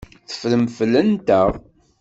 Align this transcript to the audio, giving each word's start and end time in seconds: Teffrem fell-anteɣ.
Teffrem 0.29 0.65
fell-anteɣ. 0.77 1.49